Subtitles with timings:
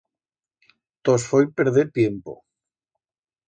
[1.05, 2.33] Tos foi perder tiempo.